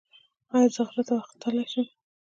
[0.55, 1.87] ایا زه غره ته وختلی شم؟